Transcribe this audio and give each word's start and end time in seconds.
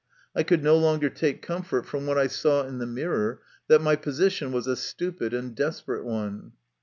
I 0.35 0.41
could 0.41 0.63
no 0.63 0.77
longer 0.79 1.11
take 1.11 1.43
comfort 1.43 1.85
from 1.85 2.07
what 2.07 2.17
I 2.17 2.25
saw 2.25 2.65
in 2.65 2.79
the 2.79 2.87
mirror 2.87 3.39
that 3.67 3.83
my 3.83 3.95
position 3.95 4.51
was 4.51 4.65
a 4.65 4.75
stupid 4.75 5.31
and 5.31 5.53
desperate 5.53 6.03
one. 6.03 6.53